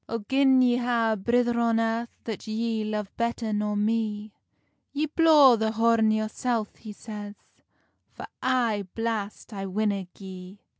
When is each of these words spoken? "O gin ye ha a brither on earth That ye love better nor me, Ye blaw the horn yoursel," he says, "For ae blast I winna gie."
"O 0.09 0.17
gin 0.27 0.63
ye 0.63 0.77
ha 0.77 1.11
a 1.11 1.15
brither 1.15 1.59
on 1.59 1.79
earth 1.79 2.09
That 2.23 2.47
ye 2.47 2.83
love 2.83 3.15
better 3.17 3.53
nor 3.53 3.75
me, 3.75 4.33
Ye 4.93 5.05
blaw 5.05 5.57
the 5.57 5.73
horn 5.73 6.09
yoursel," 6.09 6.65
he 6.75 6.91
says, 6.91 7.35
"For 8.11 8.25
ae 8.41 8.85
blast 8.95 9.53
I 9.53 9.67
winna 9.67 10.05
gie." 10.15 10.57